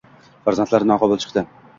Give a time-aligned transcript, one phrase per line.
[0.47, 1.45] Farzandlari noqobil chiqdi